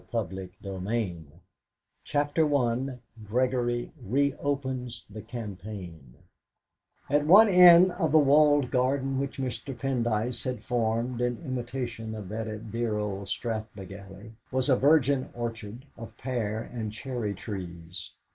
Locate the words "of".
7.91-8.11, 12.15-12.29, 15.95-16.17